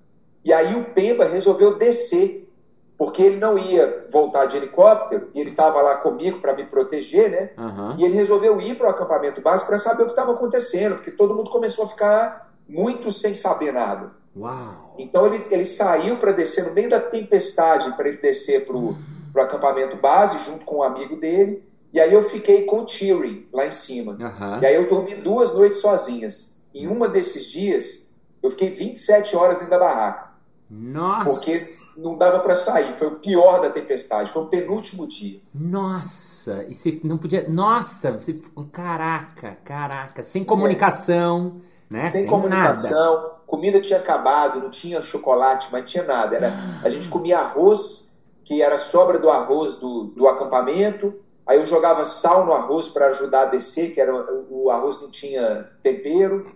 [0.45, 2.49] e aí o Pemba resolveu descer,
[2.97, 7.29] porque ele não ia voltar de helicóptero, e ele estava lá comigo para me proteger,
[7.29, 7.49] né?
[7.57, 7.97] Aham.
[7.99, 11.11] E ele resolveu ir para o acampamento base para saber o que estava acontecendo, porque
[11.11, 14.11] todo mundo começou a ficar muito sem saber nada.
[14.35, 14.95] Uau.
[14.97, 18.95] Então ele, ele saiu para descer no meio da tempestade, para ele descer para o
[19.35, 21.63] acampamento base, junto com um amigo dele.
[21.93, 24.17] E aí eu fiquei com o Thierry lá em cima.
[24.19, 24.59] Aham.
[24.61, 26.61] E aí eu dormi duas noites sozinhas.
[26.73, 30.31] Em uma desses dias, eu fiquei 27 horas dentro da barraca,
[30.67, 31.29] Nossa.
[31.29, 31.61] porque
[31.95, 32.93] não dava para sair.
[32.97, 35.39] Foi o pior da tempestade, foi o penúltimo dia.
[35.53, 36.65] Nossa.
[36.67, 37.47] E você não podia.
[37.47, 38.65] Nossa, você ficou.
[38.65, 40.23] Caraca, caraca.
[40.23, 41.61] Sem comunicação,
[41.93, 42.09] né?
[42.09, 42.31] Sem nada.
[42.31, 46.35] comunicação, comida tinha acabado, não tinha chocolate, mas tinha nada.
[46.35, 46.53] Era,
[46.83, 51.13] a gente comia arroz, que era sobra do arroz do, do acampamento.
[51.45, 54.13] Aí eu jogava sal no arroz para ajudar a descer, que era
[54.49, 56.51] o arroz não tinha tempero.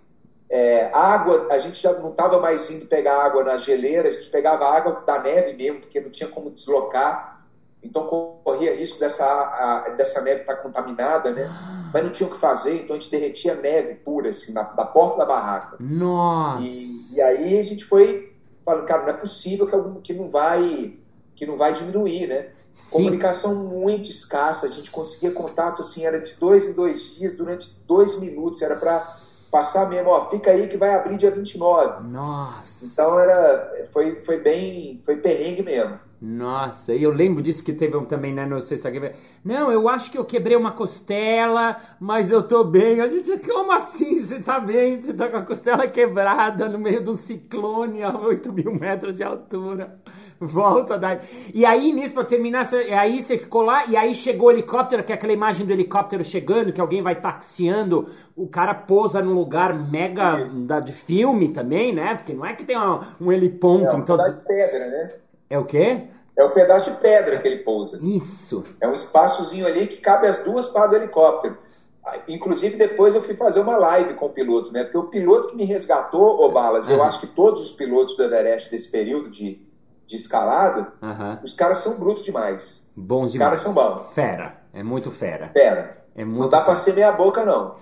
[0.50, 4.30] É, água, a gente já não estava mais indo pegar água na geleira, a gente
[4.30, 7.42] pegava água da neve mesmo, porque não tinha como deslocar.
[7.84, 11.50] Então corria risco dessa, a- dessa neve estar contaminada, né?
[11.94, 14.86] Mas não tinha o que fazer, então a gente derretia neve pura, assim, na, da
[14.86, 15.78] porta da barraca.
[15.80, 16.64] Nossa.
[16.64, 18.34] E, e aí a gente foi
[18.66, 20.94] falando, cara, não é possível que, algum, que, não, vai,
[21.36, 22.50] que não vai diminuir, né?
[22.74, 22.98] Sim.
[22.98, 27.72] Comunicação muito escassa, a gente conseguia contato, assim, era de dois em dois dias, durante
[27.88, 29.18] dois minutos, era para
[29.50, 32.08] passar mesmo, ó, fica aí que vai abrir dia 29.
[32.10, 32.86] Nossa.
[32.86, 36.00] Então era, foi, foi bem, foi perrengue mesmo.
[36.20, 39.00] Nossa, e eu lembro disso que teve um também, né, no sexta que
[39.46, 43.00] Não, eu acho que eu quebrei uma costela, mas eu tô bem.
[43.02, 44.18] A gente, como assim?
[44.18, 45.00] Você tá bem?
[45.00, 49.16] Você tá com a costela quebrada no meio de um ciclone a 8 mil metros
[49.16, 50.00] de altura.
[50.40, 51.20] Volta daí.
[51.54, 55.04] E aí, nisso, pra terminar, você- aí você ficou lá, e aí chegou o helicóptero,
[55.04, 59.34] que é aquela imagem do helicóptero chegando, que alguém vai taxiando, o cara pousa num
[59.34, 62.16] lugar mega da, de filme também, né?
[62.16, 64.26] Porque não é que tem um, um heliponto É em todos.
[64.48, 65.27] pedra, né?
[65.50, 66.04] É o quê?
[66.38, 68.00] É um pedaço de pedra que ele pousa.
[68.02, 68.64] Isso.
[68.80, 71.58] É um espaçozinho ali que cabe as duas para do helicóptero.
[72.06, 74.84] Ah, Inclusive, depois eu fui fazer uma live com o piloto, né?
[74.84, 77.06] Porque o piloto que me resgatou, ô Balas, eu Aham.
[77.08, 79.62] acho que todos os pilotos do Everest desse período de,
[80.06, 81.40] de escalada, Aham.
[81.44, 82.92] os caras são brutos demais.
[82.96, 83.50] Bons Os demais.
[83.50, 84.14] caras são bons.
[84.14, 84.62] Fera.
[84.74, 85.48] É muito fera.
[85.48, 86.78] Pera, É não muito dá pra fera.
[86.78, 87.76] ser meia boca, não.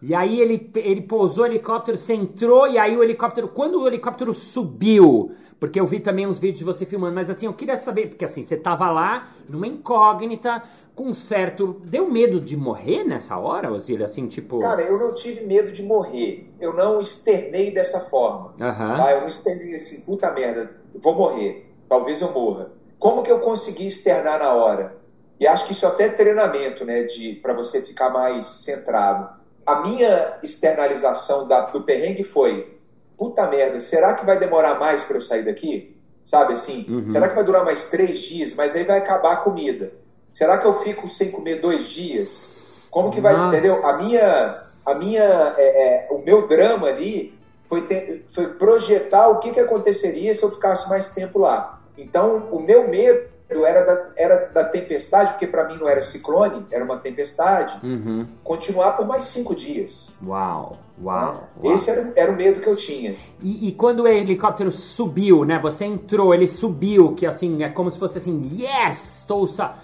[0.00, 3.48] E aí ele, ele pousou o helicóptero, você entrou, e aí o helicóptero.
[3.48, 5.32] Quando o helicóptero subiu,
[5.64, 8.26] porque eu vi também uns vídeos de você filmando, mas assim, eu queria saber, porque
[8.26, 10.62] assim, você tava lá numa incógnita,
[10.94, 11.80] com um certo.
[11.84, 14.04] Deu medo de morrer nessa hora, Osílio?
[14.04, 14.58] Assim, tipo.
[14.60, 16.52] Cara, eu não tive medo de morrer.
[16.60, 18.54] Eu não externei dessa forma.
[18.60, 18.96] Aham.
[18.98, 19.12] Tá?
[19.12, 20.70] Eu não externei assim, puta merda,
[21.02, 21.72] vou morrer.
[21.88, 22.70] Talvez eu morra.
[22.98, 24.98] Como que eu consegui externar na hora?
[25.40, 29.30] E acho que isso até é treinamento, né, de para você ficar mais centrado.
[29.64, 32.73] A minha externalização da, do perrengue foi:
[33.16, 35.96] puta merda, será que vai demorar mais para eu sair daqui?
[36.24, 36.86] Sabe assim?
[36.88, 37.10] Uhum.
[37.10, 38.54] Será que vai durar mais três dias?
[38.54, 39.92] Mas aí vai acabar a comida.
[40.32, 42.88] Será que eu fico sem comer dois dias?
[42.90, 43.56] Como que vai, Nossa.
[43.56, 43.86] entendeu?
[43.86, 44.54] A minha,
[44.86, 49.60] a minha, é, é, o meu drama ali foi, ter- foi projetar o que, que
[49.60, 51.80] aconteceria se eu ficasse mais tempo lá.
[51.98, 56.66] Então, o meu medo era da, era da tempestade, porque para mim não era ciclone,
[56.70, 58.26] era uma tempestade, Uhum.
[58.42, 60.18] continuar por mais cinco dias.
[60.24, 61.44] Uau, uau.
[61.62, 61.74] uau.
[61.74, 63.14] Esse era, era o medo que eu tinha.
[63.42, 65.58] E, e quando o helicóptero subiu, né?
[65.62, 69.20] Você entrou, ele subiu, que assim, é como se fosse assim, yes!
[69.20, 69.76] Estou sa...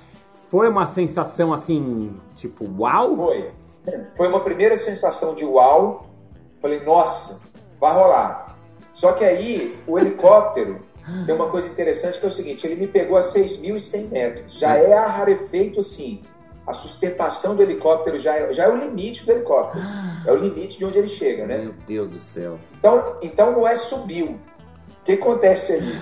[0.49, 3.15] Foi uma sensação assim, tipo, uau?
[3.17, 3.51] Foi.
[4.17, 6.07] Foi uma primeira sensação de uau.
[6.61, 7.41] Falei, nossa,
[7.81, 8.57] vai rolar.
[8.95, 10.81] Só que aí, o helicóptero
[11.27, 14.55] tem uma coisa interessante que é o seguinte: ele me pegou a 6.100 metros.
[14.55, 16.23] Já é rarefeito assim.
[16.67, 19.85] A sustentação do helicóptero já é, já é o limite do helicóptero.
[20.25, 21.59] É o limite de onde ele chega, né?
[21.59, 22.59] Meu Deus do céu.
[22.79, 24.39] Então, então não é subiu.
[25.01, 25.99] O que acontece ali?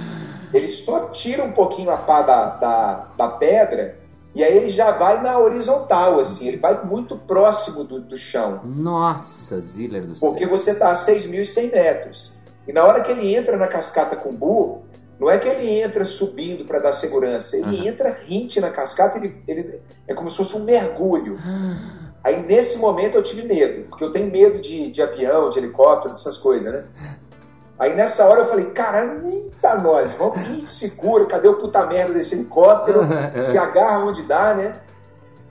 [0.53, 3.99] Ele só tira um pouquinho a pá da, da, da pedra
[4.35, 8.61] e aí ele já vai na horizontal, assim, ele vai muito próximo do, do chão.
[8.65, 10.49] Nossa, Ziller do Porque céu.
[10.49, 12.39] você está a 6.100 metros.
[12.67, 14.83] E na hora que ele entra na cascata Cumbu,
[15.19, 19.43] não é que ele entra subindo para dar segurança, ele entra rente na cascata, ele,
[19.49, 21.39] ele é como se fosse um mergulho.
[22.23, 26.15] Aí nesse momento eu tive medo, porque eu tenho medo de, de avião, de helicóptero,
[26.15, 26.85] dessas coisas, né?
[27.79, 32.13] Aí nessa hora eu falei, caralho, eita nós, vamos que segura, cadê o puta merda
[32.13, 33.01] desse helicóptero?
[33.43, 34.73] Se agarra onde dá, né?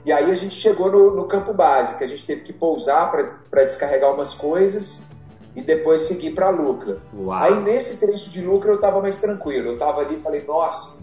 [0.04, 3.10] E aí a gente chegou no, no campo base, que a gente teve que pousar
[3.10, 5.07] para descarregar umas coisas
[5.58, 6.98] e depois seguir para Lucra.
[7.12, 7.32] Uau.
[7.32, 9.70] Aí nesse trecho de Lucra eu tava mais tranquilo.
[9.70, 11.02] Eu tava ali e falei, nossa,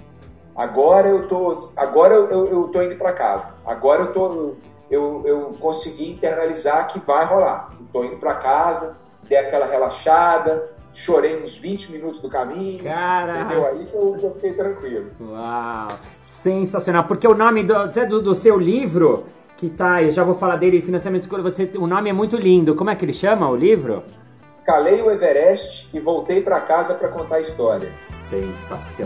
[0.56, 3.50] agora eu tô, agora eu, eu, eu tô indo para casa.
[3.66, 4.54] Agora eu tô,
[4.90, 7.74] eu, eu consegui internalizar que vai rolar.
[7.92, 8.96] Tô indo para casa,
[9.28, 12.82] dei aquela relaxada, chorei uns 20 minutos do caminho.
[12.82, 13.42] Cara.
[13.42, 13.68] Entendeu?
[13.68, 15.12] Aí que eu, eu fiquei tranquilo.
[15.20, 15.88] Uau,
[16.22, 17.04] sensacional.
[17.04, 19.26] Porque o nome do, até do, do seu livro,
[19.58, 22.74] que tá, eu já vou falar dele, financiamento, você, o nome é muito lindo.
[22.74, 24.02] Como é que ele chama o livro?
[24.66, 27.94] Escalei o Everest e voltei para casa para contar a história.
[28.10, 29.06] Sensacional.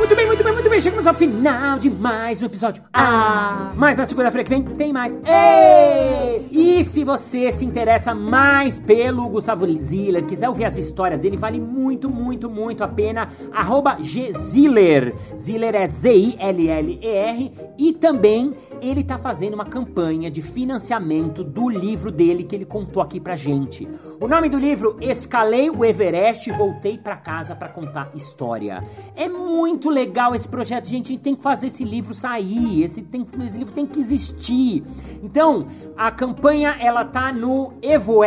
[0.00, 0.80] Muito bem, muito bem, muito bem.
[0.80, 2.82] Chegamos ao final de mais um episódio.
[2.90, 5.14] Ah, mas na segunda-feira que vem tem mais.
[5.26, 6.48] Ei!
[6.50, 11.60] E se você se interessa mais pelo Gustavo Ziller, quiser ouvir as histórias dele, vale
[11.60, 13.28] muito, muito, muito a pena.
[13.52, 15.14] Arroba Gziller.
[15.36, 17.52] Ziller é Z-I-L-L-E-R.
[17.76, 23.02] E também ele tá fazendo uma campanha de financiamento do livro dele que ele contou
[23.02, 23.86] aqui pra gente.
[24.18, 28.82] O nome do livro Escalei o Everest e voltei pra casa pra contar história.
[29.14, 32.82] É muito legal esse projeto, gente tem que fazer esse livro sair.
[32.82, 34.82] Esse, tem, esse livro tem que existir.
[35.22, 38.26] Então, a campanha ela tá no evoe.cc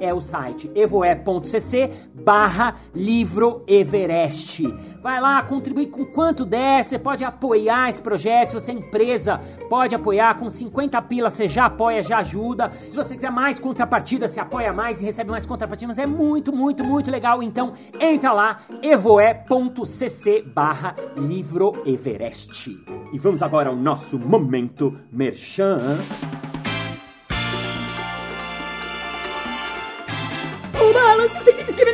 [0.00, 0.70] é o site.
[0.74, 4.62] evoe.cc barra livro Everest.
[5.02, 9.40] Vai lá, contribui com quanto der, você pode apoiar esse projeto, se você é empresa,
[9.68, 12.70] pode apoiar com 50 pilas, você já apoia, já ajuda.
[12.88, 16.52] Se você quiser mais contrapartida, você apoia mais e recebe mais contrapartida, mas é muito,
[16.52, 17.42] muito, muito legal.
[17.42, 22.80] Então, entra lá, evoe.cc barra livro Everest.
[23.12, 25.98] E vamos agora ao nosso momento merchan.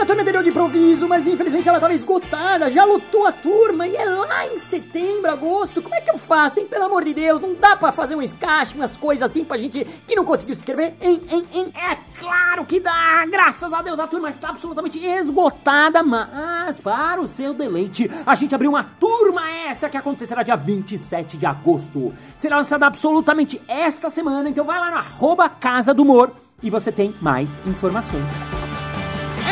[0.09, 4.07] Turma anterior de improviso, mas infelizmente ela tava esgotada, já lotou a turma e é
[4.07, 5.83] lá em setembro, agosto.
[5.83, 6.67] Como é que eu faço, hein?
[6.67, 9.85] Pelo amor de Deus, não dá pra fazer um escache, umas coisas assim pra gente
[10.07, 10.95] que não conseguiu se inscrever?
[10.99, 11.73] Hein, hein, hein?
[11.75, 13.27] É claro que dá!
[13.27, 18.55] Graças a Deus a turma está absolutamente esgotada, mas para o seu deleite, a gente
[18.55, 22.15] abriu uma turma extra que acontecerá dia 27 de agosto.
[22.35, 26.91] Será lançada absolutamente esta semana, então vai lá no arroba Casa do Humor e você
[26.91, 28.25] tem mais informações.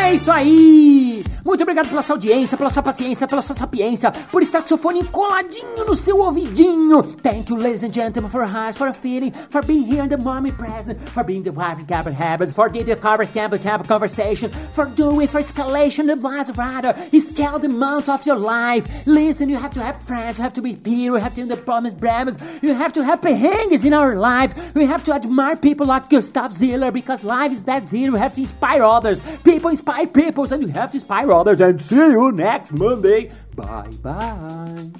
[0.06, 1.15] É isso aí!
[1.46, 4.76] Muito obrigado pela sua audiência, pela sua paciência, pela sua sapiência, por estar com seu
[4.76, 7.04] fone coladinho no seu ouvidinho.
[7.22, 10.50] Thank you, ladies and gentlemen, for hearts, for feeling, for being here in the mommy
[10.50, 14.86] present, for being the wife and cabin habits, for the cover camp camp conversation, for
[14.86, 19.06] doing for escalation the blood rider, scale the months of your life.
[19.06, 21.46] Listen, you have to have friends, you have to be peer, you have to in
[21.46, 25.54] the promised brothers, you have to have hangers in our life, we have to admire
[25.54, 29.70] people like Gustav Ziller because life is that zero, we have to inspire others, people
[29.70, 33.30] inspire people, and you have to inspire others, and see you next Monday.
[33.54, 34.92] Bye bye.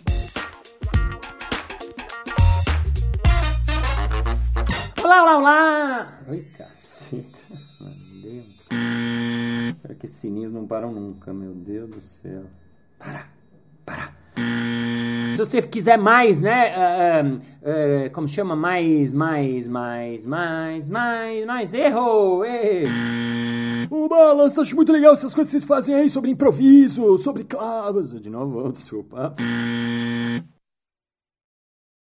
[5.03, 6.07] Olá, olá, olá!
[6.29, 7.39] Oi, caceta.
[7.81, 8.67] Meu Deus.
[9.77, 12.43] Espero que esses sininhos não param nunca, meu Deus do céu.
[12.99, 13.27] Para,
[13.85, 14.26] para.
[15.37, 16.73] Se você quiser mais, né?
[16.75, 17.23] ah,
[17.63, 18.57] ah, como chama?
[18.57, 21.75] Mais, mais, mais, mais, mais, mais.
[21.75, 22.43] Erro!
[22.45, 22.85] Ei.
[23.91, 28.19] O Balance, acho muito legal essas coisas que vocês fazem aí sobre improviso, sobre clavos.
[28.19, 29.35] De novo, desculpa.